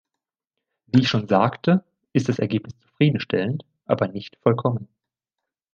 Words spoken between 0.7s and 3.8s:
Wie ich schon sagte, ist das Ergebnis zufriedenstellend,